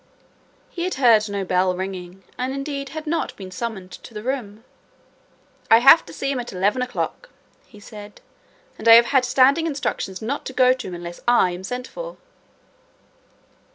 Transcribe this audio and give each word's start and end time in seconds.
He 0.71 0.83
had 0.85 0.95
heard 0.95 1.29
no 1.29 1.45
bell 1.45 1.75
ringing 1.75 2.23
and 2.35 2.51
indeed 2.55 2.89
had 2.89 3.05
not 3.05 3.35
been 3.35 3.51
summoned 3.51 3.91
to 3.91 4.15
the 4.15 4.23
room. 4.23 4.63
"I 5.69 5.77
have 5.77 6.07
to 6.07 6.11
see 6.11 6.31
him 6.31 6.39
at 6.39 6.51
eleven 6.51 6.81
o'clock," 6.81 7.29
he 7.67 7.79
said, 7.79 8.19
"and 8.79 8.87
I 8.87 8.95
have 8.95 9.05
had 9.05 9.25
standing 9.25 9.67
instructions 9.67 10.19
not 10.19 10.43
to 10.47 10.53
go 10.53 10.73
to 10.73 10.87
him 10.87 10.95
unless 10.95 11.21
I 11.27 11.51
am 11.51 11.63
sent 11.63 11.87
for." 11.87 12.17